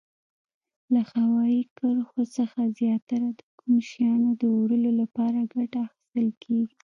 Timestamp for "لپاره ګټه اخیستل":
5.01-6.27